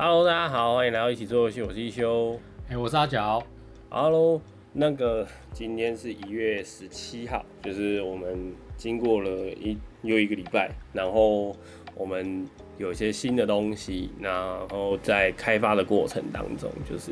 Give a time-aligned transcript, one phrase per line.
[0.00, 2.38] Hello，大家好，欢迎来到一起做游戏，我是一休，
[2.68, 3.42] 哎、欸，我是阿角。
[3.88, 4.40] Hello，
[4.72, 11.52] 那个今天是一月十七号，就是我们经过了一又一个礼拜，然后
[11.96, 12.46] 我们
[12.76, 14.32] 有一些新的东西，然
[14.68, 17.10] 后在开发的过程当中，就是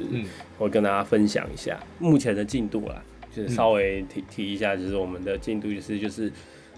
[0.57, 3.03] 会跟大家分享一下目前的进度啦，
[3.35, 6.33] 就是稍微提提一下，就是我们的进度就是就是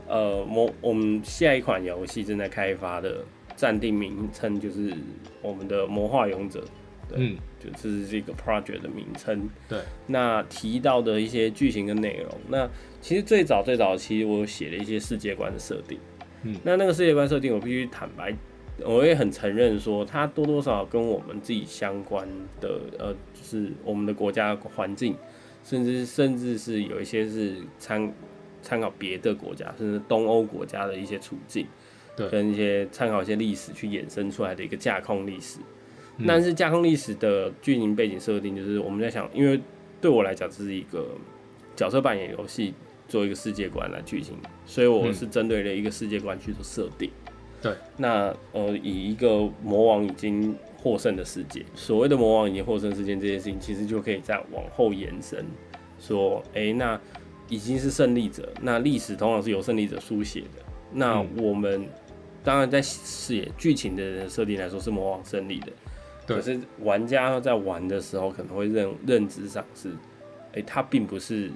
[0.06, 3.22] 呃我我们下一款游戏正在开发的。
[3.58, 4.94] 暂定名称就是
[5.42, 6.62] 我们的魔化勇者，
[7.08, 9.48] 对，嗯，就这是这个 project 的名称。
[9.68, 15.98] 对，那提到的一些剧情跟内容，那其实最早最早其实我写了一些世界观的设定，
[16.44, 18.32] 嗯，那那个世界观设定我必须坦白，
[18.84, 22.28] 我也很承认说它多多少少跟我们自己相关
[22.60, 25.16] 的，呃，就是我们的国家环境，
[25.64, 28.14] 甚至甚至是有一些是参
[28.62, 31.66] 参考别的国家，甚至东欧国家的一些处境。
[32.30, 35.60] 跟一些参考一些历史去衍生出来的一个架空历史，
[36.16, 39.60] 嗯、但是架空历史的剧情背景设定就是我们在想，因为
[40.00, 41.08] 对我来讲这是一个
[41.76, 42.74] 角色扮演游戏，
[43.06, 47.10] 做一个世界观来剧情，所以我是针对了一个世界观去做设定。
[47.62, 55.44] 对，那呃，以一个魔王已经获胜的世界，所谓的魔王已经获胜事件这件事情，其实就可以再往后延伸，
[55.98, 57.00] 说，哎、欸，那
[57.48, 61.88] 已经是胜利者，那历史通常是由胜利者书写的，那我们。
[62.48, 65.66] 嗯当然，在视野剧情的设定来说是魔王胜利的，
[66.26, 71.50] 可是玩家在玩的时候可能会认认知上是，哎、欸，他并不是，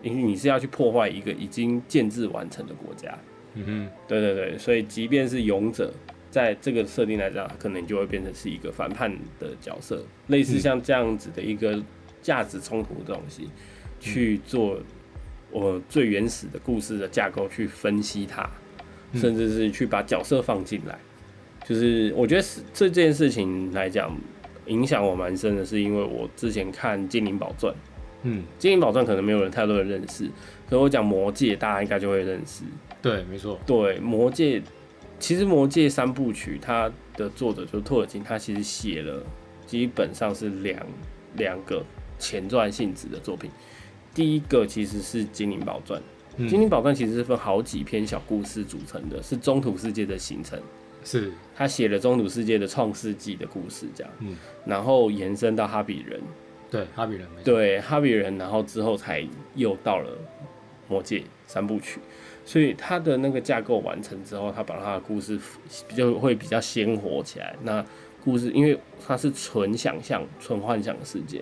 [0.00, 3.14] 因为你是要去破坏一个已经建制完成的国家。
[3.52, 5.92] 嗯哼，对对对，所以即便是勇者，
[6.30, 11.78] 在这个设定来讲，可能就会变成是一个反叛的角色，类似像这样子的一个
[12.22, 13.50] 价值冲突的东西，
[14.00, 14.78] 去做
[15.50, 18.48] 我最原始的故事的架构去分析它。
[19.14, 20.98] 甚至是去把角色放进来，
[21.64, 24.16] 就是我觉得是这件事情来讲，
[24.66, 27.72] 影响我蛮深的，是因为我之前看《精灵宝钻》，
[28.22, 30.24] 嗯，《精灵宝钻》可能没有人太多人认识，
[30.68, 32.64] 可是我讲《魔戒》，大家应该就会认识。
[33.00, 33.58] 对，没错。
[33.66, 34.60] 对，《魔戒》
[35.18, 39.22] 其实《魔戒》三部曲，它的作者就是托尔金，他其实写了
[39.66, 40.84] 基本上是两
[41.36, 41.84] 两个
[42.18, 43.50] 前传性质的作品，
[44.14, 46.00] 第一个其实是《精灵宝钻》。
[46.36, 50.60] 《精灵宝钻》其实是分好几篇小故事组成的，是中土世界的形成。
[51.04, 54.12] 是，他写了中土世界的创世纪的故事，这样。
[54.20, 54.34] 嗯。
[54.64, 56.20] 然后延伸到哈比人。
[56.70, 57.28] 对，哈比人。
[57.44, 59.22] 对，哈比人，然后之后才
[59.54, 60.10] 又到了
[60.88, 62.00] 魔界三部曲。
[62.44, 65.38] 所以他的那个架构完成之后，他把他的故事
[65.94, 67.54] 就会比较鲜活起来。
[67.62, 67.84] 那
[68.24, 71.40] 故事，因为它是纯想象、纯幻想的世界。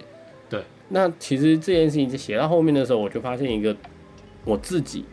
[0.50, 0.60] 对。
[0.88, 3.75] 那其实这件事情写到后面的时候，我就发现一个。
[4.44, 5.04] 我自己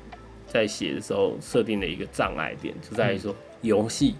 [0.47, 4.15] 在写的时候设定了一个障碍点，就在于说游戏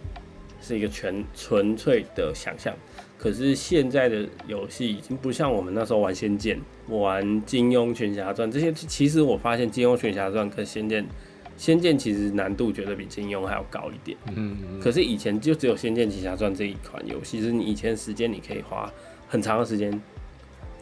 [0.62, 2.75] 是一个全纯粹的想象，
[3.18, 6.59] 可是现在的游戏已经不像我们那时候玩《仙剑》、
[6.96, 8.72] 玩《金庸群侠传》这些。
[8.72, 11.03] 其实我发现《金庸群侠传》跟《仙剑》，
[11.58, 14.18] 《仙剑》其实难度觉得比金庸还要高一点。
[14.36, 14.80] 嗯嗯。
[14.80, 18.92] 可是以前就只有《仙剑奇侠传》这一款游戏，是你以前时间你可以花
[19.28, 20.00] 很长的时间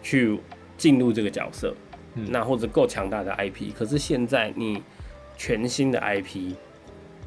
[0.02, 0.38] 去
[0.78, 1.74] 进入这个角色。
[2.30, 4.82] 那或者够强大的 IP，可是现在你
[5.38, 6.54] 全新的 IP，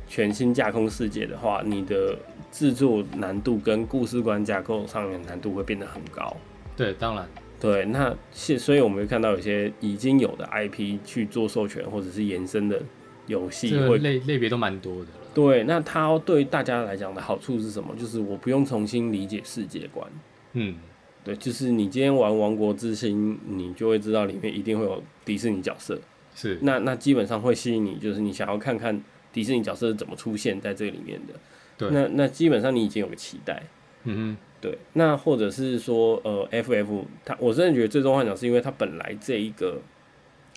[0.08, 2.18] 全新架空世界的话，你的
[2.50, 6.36] 制作难度跟故事观架构上面难度会变得很高。
[6.76, 7.28] 对，当然，
[7.60, 12.82] 对，那现所以我们会看到有些已经有的 IP 去做授权或者是延伸的
[13.26, 15.08] 游戏，会类类别都蛮多的。
[15.32, 17.94] 对，那它对大家来讲的好处是什么？
[17.96, 20.06] 就是我不用重新理解世界观。
[20.54, 20.74] 嗯。
[21.22, 26.00] 对，就是你今天玩《王国之心》，你就会知道里面一定会有迪士尼角色，
[26.34, 28.98] 是那那基本上会吸引你，就是你想要看看
[29.32, 31.34] 迪士尼角色是怎么出现在这里面的。
[31.76, 33.62] 对，那那基本上你已经有个期待。
[34.04, 34.78] 嗯哼，对。
[34.94, 39.78] 那或者是说，呃，FF，它我真的觉得最终幻想是因为它本来这一个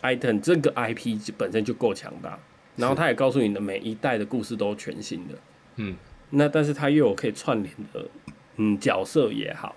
[0.01, 2.39] item 这个 IP 本身就够强大，
[2.77, 5.35] 然后它也告诉你的每一代的故事都全新的。
[5.75, 5.97] 嗯，
[6.29, 8.07] 那但是它又有可以串联的，
[8.55, 9.75] 嗯，角色也好。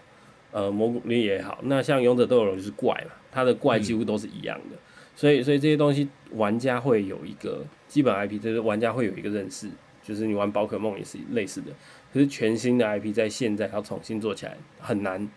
[0.56, 4.78] 呃，蘑菇力也好，那像勇者斗恶龙就是怪嘛，它的怪几乎都是一样的，嗯、
[5.14, 9.68] 所以所以这些东西玩家会有一个基本 IP，就是玩家会有一个认识，
[10.02, 11.70] 就是你玩宝可梦也是类似的，
[12.10, 15.28] 可是全新的 IP 在现在要重新做起来很难，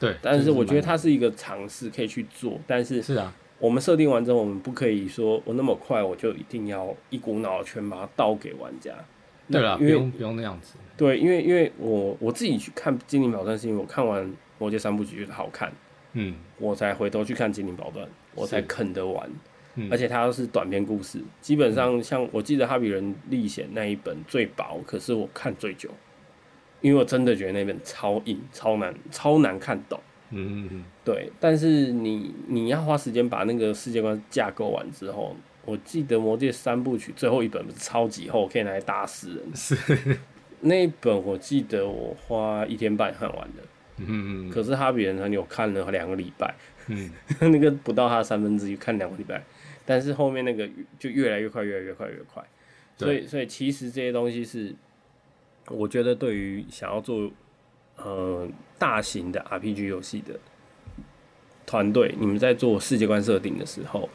[0.00, 8.90] 对，但是我觉得它是一个尝试可以去做，但是是啊，我们设定完之后，我们不可以说我那么快我就一定要一股脑全把它倒给玩家，
[9.48, 14.28] 对了，不用不用那样子，对，因为因为我我自己去看《精灵宝钻》是因为我看完。
[14.58, 15.72] 魔戒三部曲好看，
[16.12, 19.30] 嗯，我才回头去看《精灵宝钻》，我才啃得完，
[19.74, 25.90] 嗯、而且它都是短篇故事，基本上像我记得《哈比人历险》那一本最薄，可是我看最久，
[26.80, 30.00] 因为我真的觉得那本超硬、超难、超难看懂。
[30.30, 31.30] 嗯嗯嗯，对。
[31.38, 39.54] 但是你你要花时间把那个世界观架构完之后，我记得《魔戒》三部曲最后一本不是超级厚，可以拿来打死人。
[39.54, 40.18] 是。
[40.60, 43.62] 那一本我记得我花一天半看完的。
[43.98, 44.48] 嗯。
[44.50, 46.54] 可是《哈比人》他有看了两个礼拜。
[46.88, 47.10] 嗯。
[47.40, 49.42] 那个不到他的三分之一，看两个礼拜。
[49.86, 50.68] 但是后面那个
[50.98, 52.42] 就越来越快，越来越快，越快。
[52.96, 54.74] 所以，所以其实这些东西是，
[55.68, 57.30] 我觉得对于想要做
[57.96, 58.48] 呃
[58.78, 60.38] 大型的 RPG 游戏的
[61.66, 64.08] 团队，你们在做世界观设定的时候，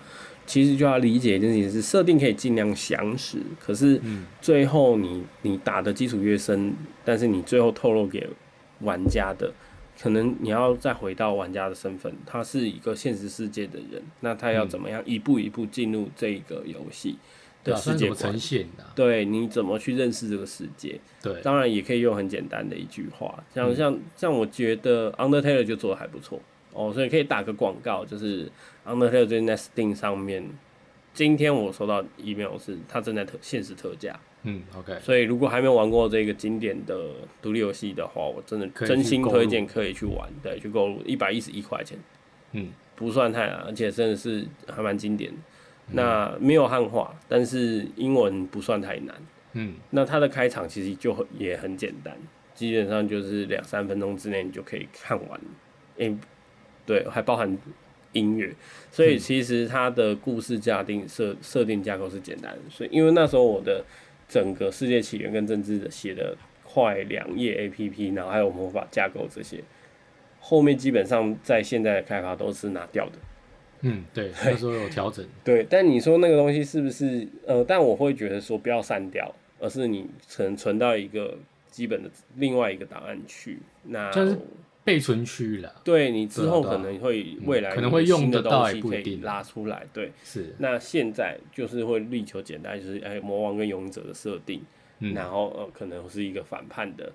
[0.46, 4.02] 其实就要理解一件事情是，设定可以尽量详实，可是
[4.42, 6.74] 最后你你打的基础越深，
[7.04, 8.28] 但是你最后透露给
[8.80, 9.54] 玩家的，
[10.02, 17.18] 可能你要再回到玩家的身份，他是一个现实世界的人，那他要怎么样一步一步进入这个游戏？
[17.62, 20.98] 的世界呈现的，对，你怎么去认识这个世界？
[21.22, 26.40] 对，当然也可以用很简单的一句话，像像像我觉得 Undertale 就做的还不错。
[26.72, 28.50] 哦，所以可以打个广告，就是
[28.86, 30.50] Undertale 最近在 Steam 上面，
[31.14, 36.98] 今天我收到 email 是它正在特限时特价，嗯，OK，所以如果还没有玩过这个经典的
[37.42, 41.98] 独立游戏的话，我真的真心推荐可以去玩，对，去购入一百一十一块钱，
[42.54, 45.38] 嗯，不算太难，而且真的是还蛮经典的。
[45.92, 49.16] 那没有汉化，但是英文不算太难。
[49.54, 52.16] 嗯，那它的开场其实就也很简单，
[52.54, 55.42] 基本上就是两三分钟之内你就可以看完。
[55.98, 56.18] 诶、欸，
[56.86, 57.58] 对，还包含
[58.14, 58.54] 音乐，
[58.92, 62.60] 所以其实它的故事架定设设定架构是简单的。
[62.70, 63.84] 所以因为那时候我的
[64.30, 69.62] 整个世界起源跟政治的写的快两页 APP，然后还有魔法架构这些，
[70.40, 73.14] 后面基本上在现在的开发都是拿掉的。
[73.82, 75.26] 嗯，对，那时候有调整。
[75.44, 77.64] 对，但你说那个东西是不是呃？
[77.64, 81.38] 但我会觉得说不要删掉，而是你存存到一个
[81.72, 84.38] 基本的另外一个档案去，那就是
[84.84, 85.82] 备存区了。
[85.84, 89.86] 对，你之后可能会未来可能会用的东西可以拉出来。
[89.94, 90.56] 对，是。
[90.58, 94.64] 那现在就是会力求简单，就是哎，魔王跟勇者的设定，
[95.00, 97.12] 嗯、然后呃，可能是一个反叛的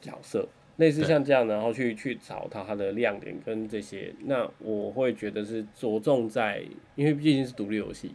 [0.00, 0.48] 角色。
[0.78, 6.64] 类似像这样，然后去去找到它的亮点跟这些，那我会觉得是着重在，
[6.96, 8.14] 因为毕竟是独立游戏，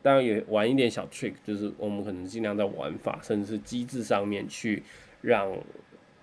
[0.00, 4.82] 当然也玩一点小 trick，就是我们可能尽量在玩法甚至是机制上面去
[5.20, 5.54] 让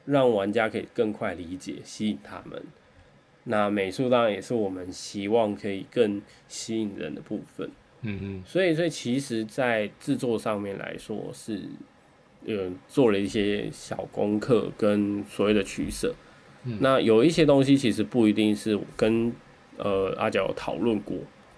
[0.05, 2.61] 让玩家可以更快理解，吸引他们。
[3.43, 7.69] 那美术当然也是我们希望可以更吸引人的部分。
[8.01, 11.61] 嗯嗯，所以所以其实，在制作上面来说是。
[12.45, 16.15] 呃，做了一些小功课跟所谓的取舍，
[16.63, 19.29] 嗯，那有一些东西其实不一定是跟
[19.75, 21.17] 呃阿角有讨论过，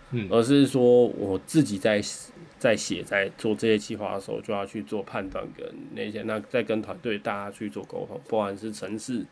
[0.09, 2.01] 嗯，而是说我自己在
[2.61, 9.25] 在写在做这些计划的时候就要去做判断跟那些，那再跟团队大家去做沟通，不管是城市、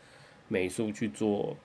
[0.48, 1.56] 美术去做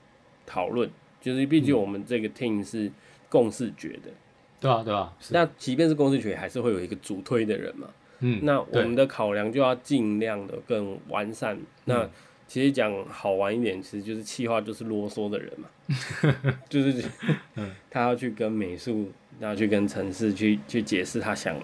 [0.45, 0.87] 讨论，
[1.19, 2.91] 就是毕竟我们这个 team 是
[3.29, 4.11] 共视觉的，
[4.59, 7.89] 对啊对啊，那即便是共视觉，还是会有一个主推的人嘛。
[8.19, 11.59] 嗯，那我们的考量就要尽量的更完善。
[11.85, 12.07] 那
[12.47, 15.67] 其实讲好玩一点，其实就是企划就是啰嗦的人嘛，
[16.69, 17.03] 就是
[17.89, 21.55] 他要去跟美术，然后去跟城市去去解释他想，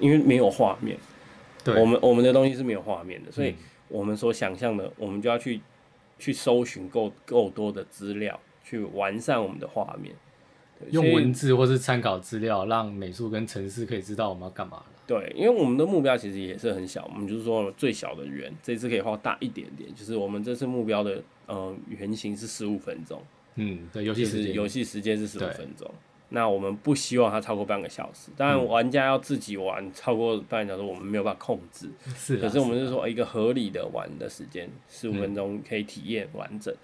[0.00, 0.96] 因为没有画面，
[1.64, 3.54] 对，我们我们的东西是没有画面的，所以
[3.88, 5.60] 我们所想象的，我们就要去
[6.18, 10.14] 去搜寻够够多的资料，去完善我们的画面，
[10.90, 14.82] 用文字或是参考资料，让美术跟城市可以知道我们要干嘛。
[15.06, 23.22] 对，因为我们的目标其实也是很小，我们就是说最小的圆，这次可以画大一点点，就是我们这次目标的呃原型是十五分钟，
[23.54, 25.90] 嗯，对，游戏时间，游戏时间是十五分钟，
[26.30, 36.74] 那我们不希望它超过半个小时，当然玩家要自己玩超过半个小时，我们没有办法控制，是，可是我们是说一个合理的玩的时间，十五分钟可以体验完整，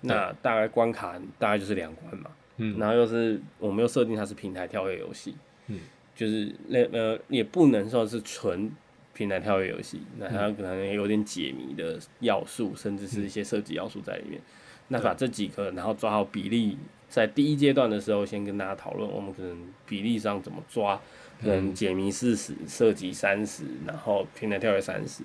[0.00, 5.34] 那大概关卡大概就是两关嘛，嗯，然后又是我们又设定它是平台跳跃游戏，
[5.68, 5.80] 嗯。
[6.16, 8.70] 就是那呃，也不能说是纯
[9.14, 14.40] 平台跳跃游戏，那它可能有点解谜的要素，甚至是一些设计要素在里面。
[14.86, 16.78] 那把这几个，然后抓好比例，
[17.14, 19.56] 在第一阶段的时候，先跟大家讨论，我们可能
[19.86, 21.00] 比例上怎么抓，
[21.40, 25.22] 可能解谜四十，设计三十，然后平台跳跃三十。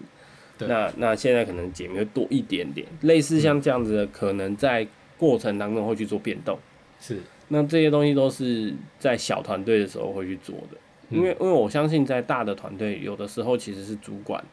[0.67, 6.59] 那那现在可能解谜会多一点点，类似像这样子的，可能在过程当中会去做变动。
[6.99, 7.17] 是。
[7.47, 10.77] 那这些东西都是在小团队的时候会去做的，
[11.09, 14.43] 因为因为我相信在大的团队，有的时候其实是主管，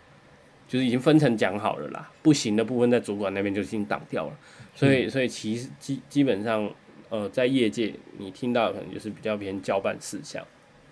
[0.67, 4.33] 就是已经分成讲好了啦，不行的部分在主管那边就已经挡掉了，
[4.75, 6.73] 所以所以其实基基本上，
[7.09, 10.45] 呃，在业界你听到的可能就是比较偏交办事项，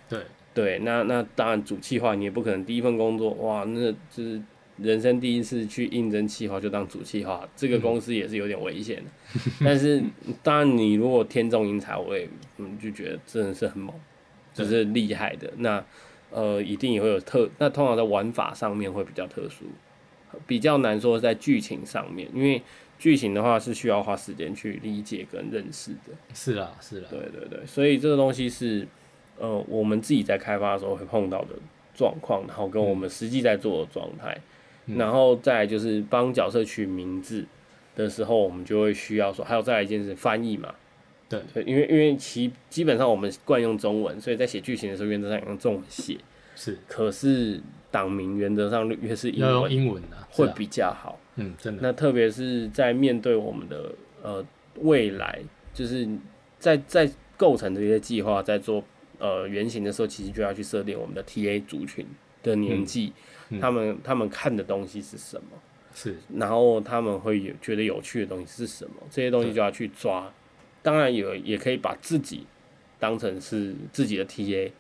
[0.09, 0.21] 对
[0.55, 4.41] 对，那那当然主企划你也不可能第一份工作哇，那就是
[4.77, 9.41] 人生第一次去应征企划就当主企划，这个公司也是有点危险的。
[9.65, 10.03] 但是
[10.43, 12.29] 当然，你如果天纵英才，我也
[12.59, 13.95] 嗯就觉得真的是很猛，
[14.53, 15.53] 就是厉害的。
[15.59, 15.85] 那
[16.31, 19.65] 呃，一定也会有特，那通常在玩法上面会比较特殊，
[20.47, 22.61] 比较难说在剧情上面，因为
[23.05, 26.15] 剧情的话是需要花时间去理解跟认识的。
[26.33, 28.89] 是啦，是啦，对对对，所以这个东西是
[29.39, 31.51] 呃我们自己在开发的时候会碰到的
[31.95, 34.35] 状况，然后跟我们实际在做的状态。
[34.87, 37.45] 嗯、然后再来就是帮角色取名字
[37.95, 40.75] 的时候，我们就会需要说，还有再来一件事，翻译嘛。
[41.29, 46.17] 对，因为因为其基本上我们惯用中文，所以在写剧情的时候，原则上用中文写。
[46.57, 46.79] 是。
[46.89, 51.19] 可是党名原则上越是英文，要用英文的、啊、会比较好。
[51.37, 51.83] 嗯，真的。
[51.83, 54.45] 那特别是在面对我们的呃
[54.81, 55.41] 未来，
[55.73, 56.09] 就是
[56.59, 58.83] 在在构成这些计划，在做
[59.19, 62.07] 呃原型的时候，其实就要去设定我们的 TA 族群
[62.43, 63.13] 的年纪。
[63.51, 65.49] 嗯他们他们看的东西是什么？
[65.95, 68.95] 是，然后他们会有觉得有趣的东西是什么？
[69.11, 70.33] 这些东西就要去抓。
[70.83, 72.47] 当然有，也可以把自己
[72.99, 74.73] 当成是自己的 TA，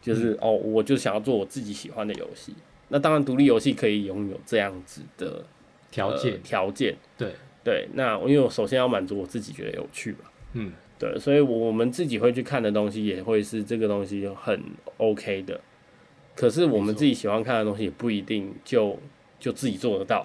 [0.00, 2.54] 就是、嗯、哦，我就想要做我自己喜欢的游戏。
[2.88, 5.44] 那当然，独立游戏可以拥有这样子的
[5.92, 6.96] 条件条件。
[7.16, 7.32] 对
[7.62, 10.18] 对，那因为我首先要满足我自己觉得有趣嘛。
[10.54, 14.60] 嗯，对，所以我们自己会去看的东西也会是这个东西很
[14.96, 15.60] OK 的。
[16.34, 18.98] 可是我们自己喜欢看的东西也不一定就
[19.38, 20.20] 就自己做得到，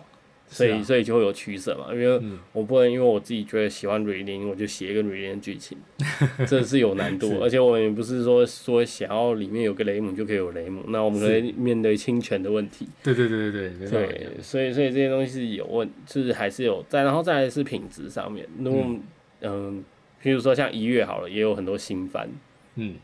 [0.50, 1.94] 所以所以就会有取舍嘛。
[1.94, 2.22] 因为
[2.54, 5.78] 我不能因为我自己觉得喜欢瑞林，我就写一个瑞林的剧情，
[6.48, 7.40] 这是有难度。
[7.42, 12.88] 而且我也不是说说想要里面有个雷姆就可以有雷姆，那我们可以面对侵权的问题。
[13.04, 13.90] 对对对对对。
[13.90, 18.48] 对，所以所以这些东西是有问，就是还是有在，然后再来是品质上面。
[18.58, 19.00] 那么
[19.42, 19.84] 嗯，
[20.24, 22.30] 譬如说像一月好了，也有很多新番，
[22.76, 22.96] 嗯。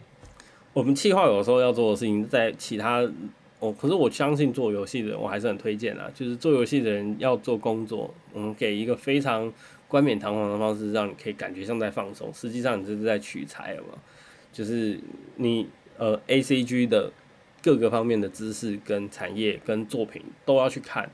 [0.74, 3.08] 我们企划有时候要做的事情，在其他
[3.63, 6.12] 哦，可是我相信做游戏的人，我还是很推荐啊。
[6.13, 9.51] 就是做游戏的人要做工作，我们给一个非常
[9.88, 13.98] 冠冕堂皇的方式，让你可以感觉像在放松，实际上你这是在取材了嘛。
[14.51, 15.00] 就是
[15.38, 17.10] 你呃，ACG 的
[17.62, 21.10] 各个方面的知识跟产业跟作品都要去看，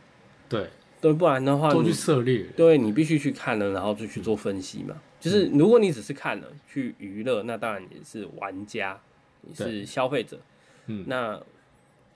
[0.50, 0.68] 对
[1.00, 4.96] 对，不然的话都去涉猎，对你必须去看了，然后就去做分析嘛。
[5.20, 9.00] 就是如果你只是看了去娱乐，那当然也是玩家。
[9.42, 10.38] 你是消费者，
[10.88, 11.42] 嗯，那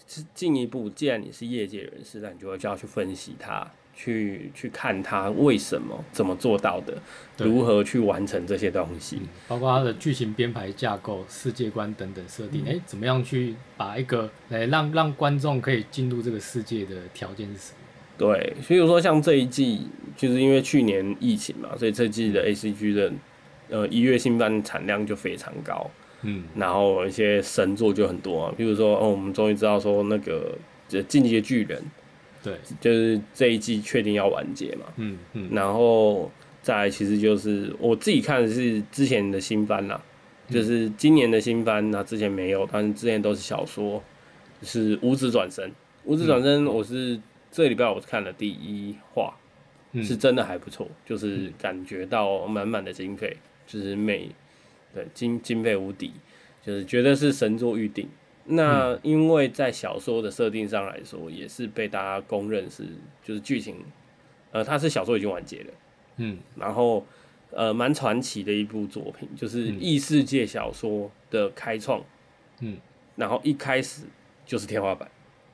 [0.07, 6.93] 是进一步，既然你是业界人士，那你就会就要去分析它，去去看它为什么怎么做到的，
[7.37, 17.77] 如何去完成这些东西，嗯、包括它的剧情编排架构、世界观等等设定，哎、怎么样去把一个来让让观众可以进入这个世界的条件是什么？
[18.15, 23.11] 对，所以说像这一季，就是因为去年疫情嘛，所以这季的 ACG 的
[23.69, 25.89] 呃一月新番产量就非常高。
[26.23, 30.57] 嗯，然后一些神作就很多啊，比如说，哦，我们终于知道说那个
[31.07, 31.79] 《进击的巨人》，
[32.41, 34.85] 对，就是这一季确定要完结嘛。
[34.95, 40.01] 嗯嗯，然后再来，其实就是我自己看的是之前的新番啦，
[40.49, 44.01] 就是今年的新番，那之前没有，但是之前都是小说，
[44.61, 45.65] 是《五指转生》。
[46.05, 47.19] 《五指转生》我是
[47.51, 49.35] 这礼拜我看了第一话，
[49.95, 53.35] 是真的还不错，就是感觉到满满的经费，
[53.67, 54.29] 就是每。
[54.93, 56.13] 对，经经费无敌，
[56.63, 58.07] 就是觉得是神作预定。
[58.45, 62.83] 那因为在小说的设定上来说，也是被大家公认是
[63.23, 63.77] 就是剧情，
[64.51, 65.73] 呃，它是小说已经完结了，
[66.17, 67.05] 嗯，然后
[67.51, 72.03] 呃蛮传奇的一部作品，就是异世界小说的开创，
[72.59, 72.77] 嗯，
[73.15, 74.03] 然后一开始
[74.45, 75.09] 就是天花板，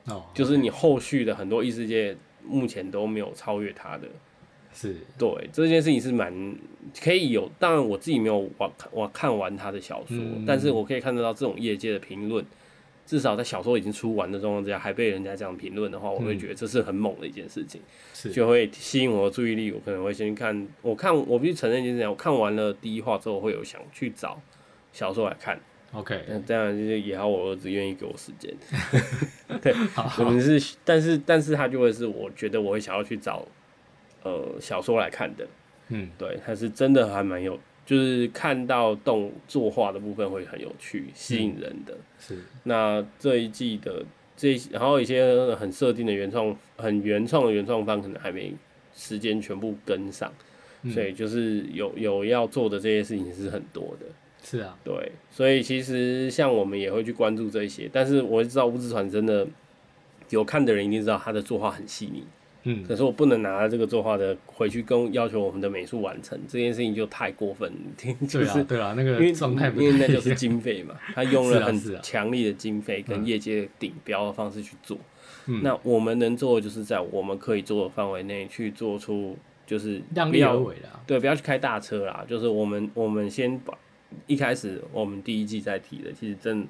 [0.06, 4.08] 哦，就是你后续的很多异世界目前都没有超越它的。
[4.72, 6.32] 是对这件事情是蛮
[7.02, 12.44] 可以有，当然我自己没有完我看完他的小说，嗯，但是我可以看得到这种业界的评论，
[13.04, 17.80] 至少在小说已经出完的状况之下，还被人家这样评论的话，我会觉得这是很猛的一件事情，
[18.14, 19.72] 是就会吸引我的注意力。
[19.72, 24.40] 我可能会先看，我看我必须承认一件事情，我看完了第一话之后，会有想去找
[24.92, 25.60] 小说来看。
[25.92, 28.54] OK，那这样就是也要我儿子愿意给我时间。
[29.60, 33.46] 对，可能是，但是但是他就会是我觉得我会想要去找。
[34.22, 35.46] 呃，小说来看的，
[35.88, 41.94] 嗯，对，它是真的还蛮有，就是看到动作画的部分会很有趣，吸引人的。
[41.94, 44.04] 嗯、是，那这一季的
[44.36, 48.54] 这，然后一些很设定的原创、很原创的原创方可能还没
[48.94, 50.32] 时间全部跟上，
[50.82, 54.06] 嗯，所以就是有有要做的这些事情是很多的。
[54.42, 59.46] 是啊，对，所以其实像我们也会去关注这些，但是我知道物质团真的
[60.30, 62.24] 有看的人一定知道他的作画很细腻。
[62.64, 74.96] 嗯，可是我不能拿这个作画的回去跟要求我们的美术完成这件事情就太过分，听就是 对啊，对啊，那个因为状态不因为那就是经费嘛， 他用了很强力的经费跟业界顶标的方式去做。
[75.46, 79.36] 嗯那我们能做的就是在我们可以做的范围内去做出，
[79.66, 81.00] 就是量力而为啦。
[81.06, 82.24] 对，不要去开大车啦。
[82.28, 83.76] 就是我们我们先把
[84.26, 86.68] 一开始我们第一季在提的，其实真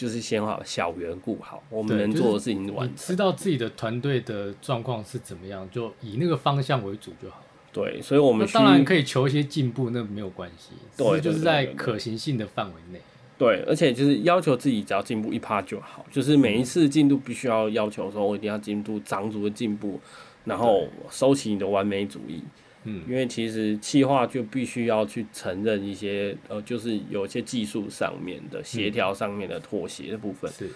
[0.00, 2.96] 就是先好小圆顾好，我们能做的事情完成。
[2.96, 7.42] 知道自己的团队的状况是怎么样，就以那个方向为主就好。
[7.70, 10.70] 对，所以我们当然可以以求一些进步，那没有关系。
[10.96, 12.98] 对就是在可行性的范围内。
[13.36, 20.00] 对，而且就是要求自己只要进步一趴就好，就是每一次进度必须要要求说，我一定要进度长足的进步，
[20.46, 22.42] 然后收起你的完美主义。
[22.84, 30.50] 嗯，因为其实企划就必须要去承认一些呃，就是有一些技术上面的协调上面的妥协的部分。
[30.50, 30.70] 是，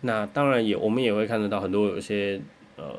[0.00, 2.40] 那当然也我们也会看得到很多有一些
[2.76, 2.98] 呃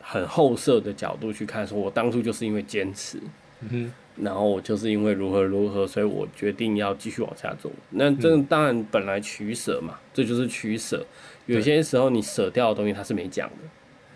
[0.00, 3.18] 很后设的角度去看，说我当初就是因为坚持，
[3.60, 3.68] 嗯
[4.16, 7.70] 哼，然后我就是因为如何如何，所以我决定要继续往下做。
[7.90, 11.06] 那这当然本来取舍嘛，这就是取舍。
[11.46, 13.56] 有些时候你舍掉的东西它是没讲的，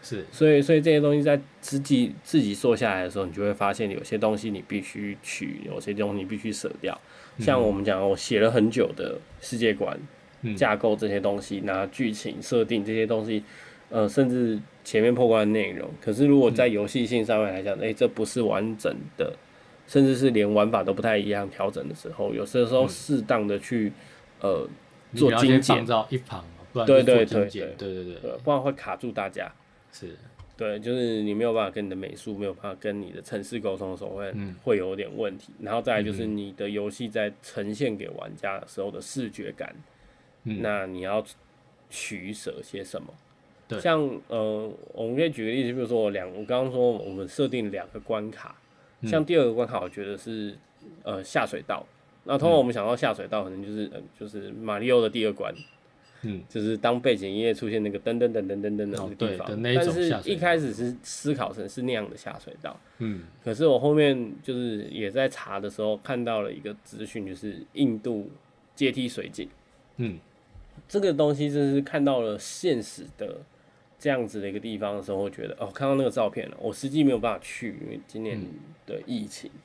[0.04, 6.96] 是，所以所以这些东西在自己自己做下来的时候，你就会发现有些东西你必须取，有些东西你必须舍掉。
[7.40, 9.98] 像我们讲，我写了很久的世界观、
[10.42, 10.54] 嗯。
[10.54, 13.42] 架构这些东西，那剧情设定这些东西，
[13.88, 19.34] 呃，甚至前面破关的内容，可是如果在游戏性上面来讲，诶、欸，这不是完整的。
[19.86, 23.92] 甚至是连玩法都不太一样调整的时候，有些时候适当的去、
[24.40, 24.68] 嗯、呃
[25.14, 26.42] 做精简，到一旁，
[26.72, 28.14] 不然对对对对对对。
[28.14, 29.52] 对，不然会卡住大家。
[29.94, 30.16] 是，
[30.56, 35.52] 对，就是你没有办法跟你的美术，没有办法跟你的城市沟通的时候会，会、嗯、会有点问题。
[35.60, 39.74] 然后再来就是你的游戏在呈现给玩家的时候的视觉感，
[40.42, 41.24] 嗯、那你要
[41.88, 43.08] 取舍些什么？
[43.68, 43.98] 对，像
[44.28, 48.54] 呃，我们可以举个例子，比如说我两，我刚刚说我们设定两个关卡。
[49.06, 50.56] 像第二个关卡，我觉得是
[51.02, 51.86] 呃下水道。
[52.24, 55.54] 那通常我们想到下水道，可能就是呃就是马里奥的第二关，
[56.24, 59.62] 嗯，就是当背景音乐出现那个噔噔噔噔噔噔的那个地方。
[59.62, 63.24] 但是一开始是思考成是那样的下水道，嗯。
[63.44, 68.30] 可是我后面就是也在查的时候看到了一个资讯，就是印度
[68.74, 69.48] 阶梯水井，
[69.98, 70.18] 嗯，
[70.88, 73.38] 这个东西就是看到了现实的。
[73.96, 78.38] 这样子的一个地方的时候，我觉得哦，看到那个照片了，我实际没有办法去，因为今年
[78.84, 79.60] 的疫情，嗯、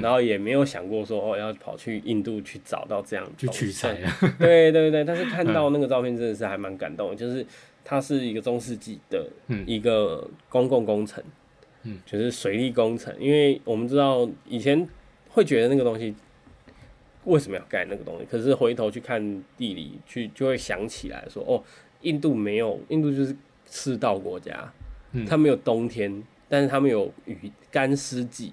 [0.00, 3.94] 然后也没有想过说哦要跑去印度去找到这样去取材。
[4.38, 7.44] 对对对，但是看到那个照片真的是还蛮感动的，就是
[7.84, 9.28] 它是一个中世纪的
[9.66, 11.22] 一个公共工程，
[11.82, 14.88] 嗯，就是水利工程，因为我们知道以前
[15.28, 16.14] 会觉得那个东西
[17.24, 19.20] 为什么要盖那个东西，可是回头去看
[19.56, 21.62] 地理，去就会想起来说哦，
[22.02, 23.36] 印度没有，印度就是。
[23.72, 24.68] 赤道国家，
[25.28, 27.36] 它没有冬天，嗯、但是他们有雨
[27.70, 28.52] 干湿季，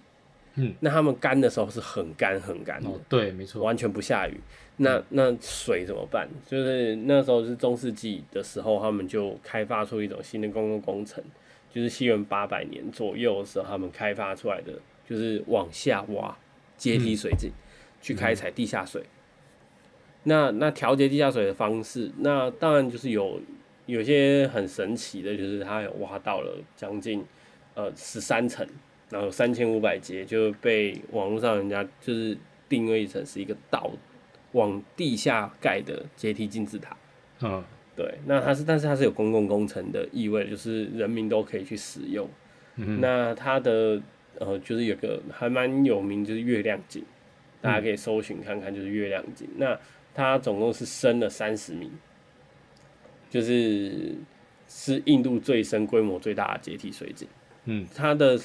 [0.58, 4.40] 嗯，那他们干的时候是很干很干的，哦，对，没错，完全不下雨。
[4.78, 6.28] 那那水怎么办？
[6.46, 11.24] 就是那时候是中世纪的时候，他们就开发出一种新的公共工程，
[11.72, 14.74] 就是西元八百年左右的时候，他们开发出来的
[15.08, 16.38] 就是往下挖
[16.76, 17.54] 阶梯水井，嗯、
[18.02, 19.02] 去开采地下水。
[19.02, 19.08] 嗯、
[20.24, 23.40] 那那调节地下水的方式，那当然就是有。
[23.86, 27.24] 有些很神奇的，就是它有挖到了将近
[27.74, 28.68] 呃十三层，
[29.10, 33.92] 然后三千五百节就被网络上人家就是定位成是一个倒
[34.52, 36.96] 往地下盖的阶梯金字塔。
[37.42, 37.64] 嗯，
[37.96, 42.28] 对，那它是，但是它是有公共工程的意味，就是人民都可以去使用。
[42.76, 44.02] 嗯，那它的
[44.40, 47.04] 呃就是有个还蛮有名，就是月亮井，
[47.62, 49.48] 大家可以搜寻看看，就是月亮井。
[49.58, 49.80] 那
[50.14, 51.92] 它总共是深了三十米。
[53.30, 54.16] 就是
[54.70, 57.28] 是印度最深、规模最大的阶梯水井。
[57.66, 58.40] 嗯，它的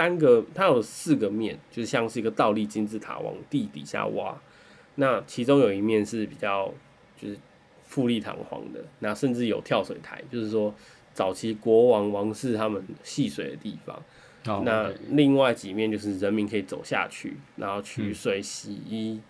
[0.00, 4.34] 三个，它有四个面，就是像是一个倒立金字塔往地底下挖。
[4.94, 6.72] 那其中有一面是比较
[7.20, 7.36] 就是
[7.84, 10.74] 富丽堂皇的，那甚至有跳水台，就是说
[11.12, 14.02] 早期国王、王室他们戏水的地方。
[14.46, 19.20] 哦，那另外几面就是人民可以走下去，然后取水洗衣。
[19.20, 19.22] 嗯，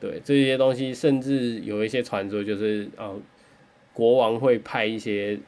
[0.00, 3.18] 对，这些东西，甚至有一些传说就是呃。
[3.92, 5.38] 国王会派一些，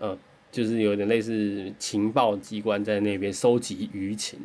[0.00, 0.16] 呃，
[0.52, 4.38] 就是有点类似情报机关在那边收集舆情，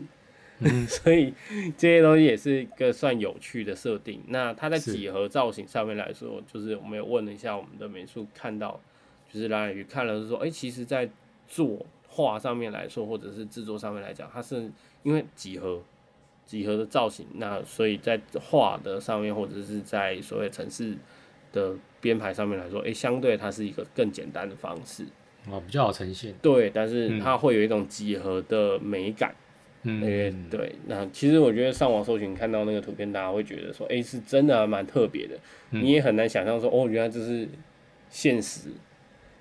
[0.60, 1.34] 嗯、 所以
[1.78, 4.22] 这些东西也是一个算有趣的设定。
[4.30, 8.80] 那它在几何造型上面来说，是就是我们有问了一下我们的美术，看到
[9.30, 11.10] 就是蓝宇看了是说，哎、欸，其实在
[11.46, 14.72] 作画上面来说，或者是制作上面来讲，它是
[15.04, 15.84] 因为几何
[16.46, 20.96] 几何的造型，那所以在画的上面，或者是在所谓城市
[21.52, 25.06] 的编排上面来说，哎、欸，相对它是一个更简单的方式。
[25.51, 26.33] 啊，比较好呈现。
[26.41, 29.33] 对，但是它会有一种几何的美感。
[29.83, 35.36] 嗯，欸、对，那其实我觉得上网搜寻看到那个图片，大家会觉得说，哎、欸，是真的蛮特别的。
[35.71, 37.47] 嗯、你也很难想象说，哦，原来这是
[38.10, 38.69] 现实。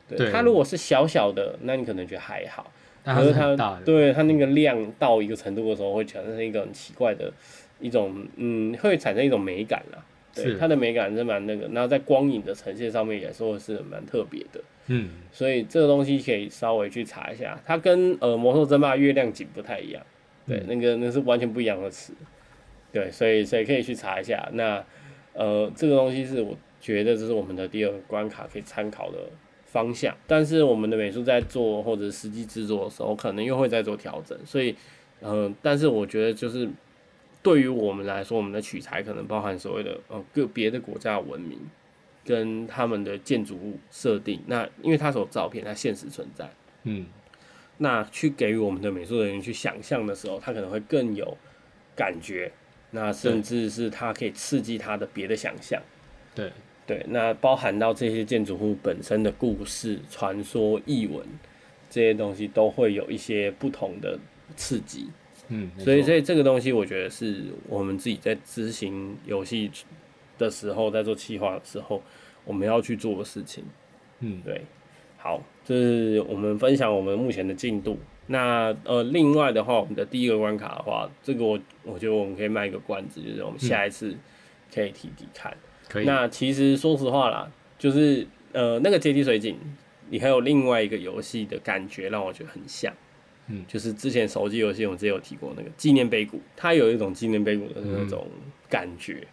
[0.08, 2.70] 对，对它如果是小小的，那你可能觉得还好。
[3.02, 7.32] 但是它，它对它那个量到一个程度的时候，会产生一个很奇怪的
[7.80, 10.04] 一种，嗯，会产生一种美感啦。
[10.34, 14.60] 对，它的美感是蛮那个，然后在光影的呈现上面也说是蛮特别的。
[14.88, 20.02] 嗯，所以这个东西可以稍微去查一下，它跟呃魔兽争霸月亮井不太一样。
[20.46, 22.12] 对，那个那是完全不一样的词，
[22.92, 24.48] 对，所以所以可以去查一下。
[24.52, 24.84] 那
[25.32, 29.18] 呃，这个东西是我觉得这是我们的第二个关卡可以参考的
[29.64, 30.16] 方向。
[30.26, 34.38] 但是我们的美术在做或者实际制作的时候，可能又会再做调整。
[34.46, 34.72] 所以，
[35.18, 36.68] 呃，但是我觉得就是
[37.42, 41.58] 对于我们来说，我们的取材可能包含所谓的呃个别的国家的文明
[42.26, 44.42] 跟他们的建筑物设定。
[44.46, 46.50] 那因为它所有照片，它现实存在，
[46.82, 47.06] 嗯。
[47.78, 51.36] 那去给予我们的美术人员去想象的时候，他可能会更有
[51.94, 52.50] 感觉。
[52.92, 55.82] 那甚至是他可以刺激他的别的想象。
[56.34, 56.50] 对
[56.86, 61.26] 对，那包含到这些建筑物本身的故事、传说、译文
[61.90, 64.18] 这些东西，都会有一些不同的
[64.56, 65.08] 刺激。
[65.48, 69.70] 嗯，所以所以这个东西，我觉得是我们自己在执行游戏
[70.38, 72.02] 的时候，在做企划的时候，
[72.44, 73.64] 我们要去做的事情。
[74.20, 74.62] 嗯，对。
[75.18, 77.98] 好，这是我们分享我们目前的进度。
[78.28, 84.16] 那呃，另外的话，我们的第一个关卡的话，这个我我觉得我们可以卖一个关子，就是我们下一次
[84.72, 85.56] 可以提提看。
[85.88, 86.04] 可以。
[86.04, 89.56] 那其实说实话啦，就是呃，那个阶梯水井，
[90.10, 92.92] 你还有另外一个游戏的感觉，让我觉得很像。
[93.48, 98.28] 嗯，就是之前手机游戏我之前有提过那个纪念碑谷，它有一种纪念碑谷的那种
[98.68, 99.18] 感觉。
[99.22, 99.26] 嗯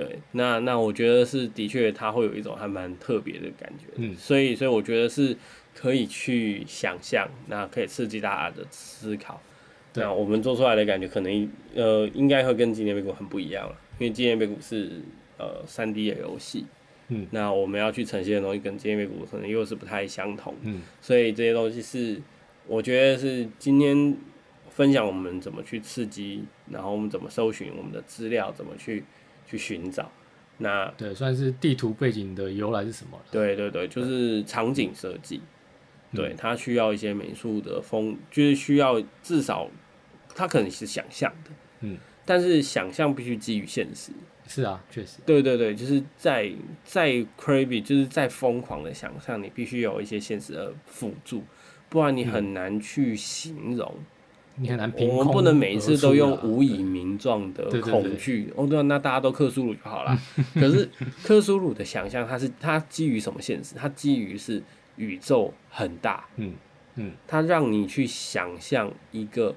[0.00, 5.36] 对，那那我觉得是的确，它会有一种还蛮特别的感觉，嗯，所以所以我觉得是
[5.74, 9.38] 可以去想象，那可以刺激大家的思考。
[9.92, 15.02] 对，那我们做出来的感觉可能呃应该会跟纪念碑谷很不一样了，因为纪念碑谷是
[15.36, 16.64] 呃三 D 的游戏，
[17.08, 22.18] 嗯，那我们要去呈现的东西跟纪念碑谷可能又是不太相同，嗯，所以这些东西是
[22.66, 24.16] 我觉得是今天
[24.70, 29.04] 分享我们怎么去刺激，然后我们怎么搜寻我们的资料，怎么去。
[29.50, 30.08] 去寻找，
[30.58, 33.18] 那对，算是地图背景的由来是什么？
[33.32, 35.40] 对对对，就是场景设计，
[36.14, 39.68] 对，嗯、它需要一些美术的风，就是需要至少
[40.36, 44.12] 它可能是想象的，嗯，但是想象必须基于现实。
[44.46, 46.52] 是啊，确实，对对对，就是在
[46.84, 51.42] 在 crazy，就是在疯狂的想象，你必须有一些现实的辅助，
[51.88, 53.92] 不然你很难去形容。
[53.96, 54.06] 嗯
[54.56, 58.52] 你很难，我们不能每一次都用无以名状的恐惧。
[58.54, 60.18] 哦，对，那大家都克苏鲁就好了。
[60.54, 60.88] 可是
[61.22, 63.74] 克苏鲁的想象，它是它基于什么现实？
[63.74, 64.62] 它基于是
[64.96, 66.52] 宇宙很大，嗯
[66.96, 69.54] 嗯，它让你去想象一个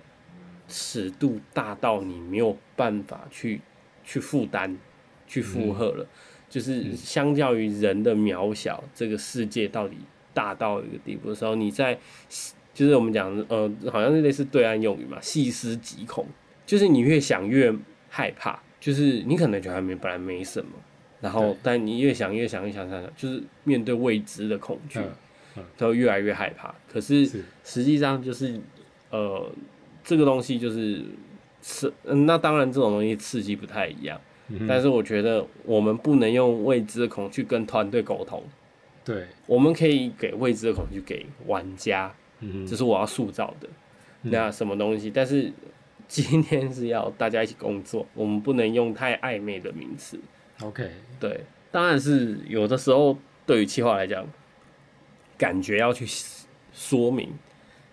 [0.70, 3.60] 尺度大到你没有办法去
[4.06, 4.78] 去负担、
[5.28, 6.08] 去负荷了，
[6.50, 9.98] 就是相较于人的渺小，这个世界到底
[10.34, 12.00] 大到一个地步的时候，你在。
[12.74, 16.26] 就是我们讲，呃，好像是类似对岸用语嘛，细思极恐，
[16.66, 17.72] 就是你越想越
[18.10, 20.72] 害怕，就是你可能觉得还没本来没什么，
[21.22, 25.00] 然后但你越想越想越想想，就是面对未知的恐惧，
[25.78, 26.74] 都越来越害怕。
[26.92, 27.30] 可是
[27.64, 28.60] 实际上就是，
[29.12, 29.48] 呃，
[30.04, 31.04] 这个东西就是
[31.62, 34.20] 刺，那当然这种东西刺激不太一样，
[34.68, 38.44] 但是我觉得我们不能用未知的恐惧跟团队沟通，
[39.06, 42.12] 对，我们可以给未知的恐惧给玩家。
[42.68, 43.68] 这是我要塑造的，
[44.22, 45.10] 那什么东西？
[45.10, 45.52] 但是
[46.08, 50.20] 今天是要大家一起工作，我们不能用太暧昧的名词。
[50.62, 54.26] OK，对，当然是有的时候对于企划来讲，
[55.38, 56.06] 感觉要去
[56.72, 57.34] 说明，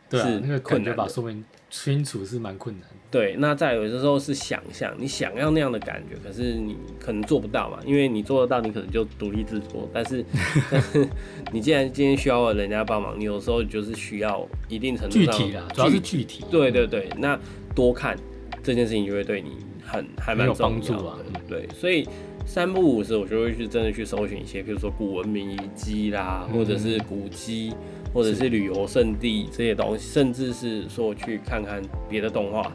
[0.09, 2.97] 对那个感觉把说明清楚是蛮困难的。
[3.11, 9.89] 对，那再有的时候是想象，你想要那样的感觉，可是你可能做不到嘛，因为你做得到，你可能就独立制作。
[9.93, 10.25] 但是，
[10.71, 11.09] 但是
[11.53, 16.45] 你既然今天需要人家帮忙，你有时候就是需要一定程度上具体啦，主要是具体。
[16.51, 17.39] 对对对，那
[17.75, 18.17] 多看
[18.63, 21.19] 这件事情就会对你很还蛮有帮助啊。
[21.49, 22.07] 对，所以
[22.47, 27.73] 三不五时我就会去真的去搜寻一些，比如说古文明遗迹啦，或者是古迹，
[28.13, 32.73] 或者是旅游胜地这些东西，甚至是说去看看别的动画。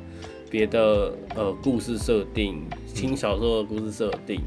[0.47, 4.39] 别的呃故事设定，轻小说的故事设定，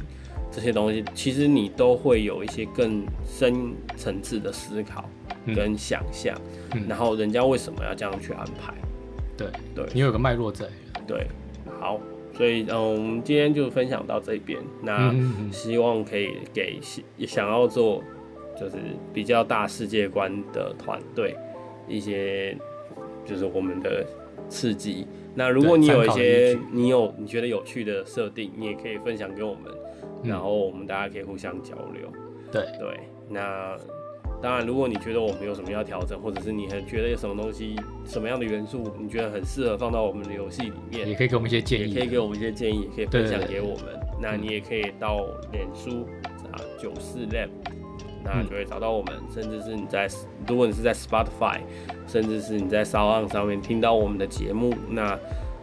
[0.51, 5.05] 这些东西其实你都会有一些更深层次的思考
[5.55, 6.35] 跟想象，
[6.73, 8.73] 嗯嗯、然后人家为什么要这样去安排？
[9.37, 10.67] 对对，你有个脉络在。
[11.07, 11.27] 对，
[11.79, 12.01] 好，
[12.33, 15.15] 所以嗯，我们今天就分享到这边，那
[15.53, 16.79] 希望可以给
[17.27, 18.03] 想要做
[18.59, 18.77] 就是
[19.13, 21.37] 比较大世界观的团队，
[21.87, 22.57] 一些
[23.25, 24.05] 就是我们的
[24.49, 25.07] 刺激。
[25.35, 29.73] 那如果你有一些你有你觉得有趣的设定，你也可以分享给我们，
[30.25, 32.11] 嗯、然后我们大家可以互相交流。
[32.51, 33.77] 对对，那
[34.41, 43.99] 当然，如果你觉得我们有什么要调整，或者是你很觉得有什么东西、什么样的元素，你觉得很适合放到我们的游戏里面，也可以给我们一些建议，也可以给我们一些建议，也可以分享给我们。
[44.21, 46.07] 那你也可以到脸书
[46.53, 47.49] 啊九四 Lab，
[48.25, 50.09] 那就会找到我们，嗯、甚至是你在
[50.47, 51.61] 如果你是在 Spotify，
[52.07, 55.19] 甚至是你在 SoundOn 上面听到我们的节目，那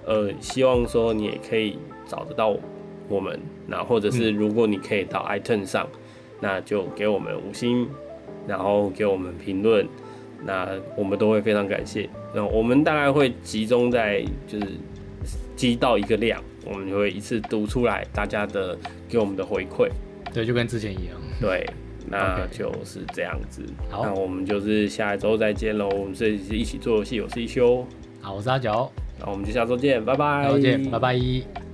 [0.06, 2.56] 呃，希望说你也可以找得到
[3.08, 5.88] 我们，那或者是如果你可以到 iTunes 上。
[6.42, 7.88] 那就给我们五星，
[8.46, 9.88] 然后给我们评论，
[10.44, 12.10] 那我们都会非常感谢。
[12.36, 14.68] 那我们大概会集中在就是
[15.56, 19.90] 积到一个量，我们就会一次读出来大家的给我们的回馈。
[20.34, 21.16] 对，就跟之前一样。
[21.40, 21.66] 对，
[22.10, 23.64] 那就是这样子。
[23.90, 25.90] 好，那我们就是下一周再见喽。
[25.90, 27.86] 我们这是一起做游戏，我是一休。
[28.22, 28.90] 好，我是阿九。
[29.20, 30.52] 那我们就下周见，拜拜。
[30.52, 31.65] 再见，拜拜。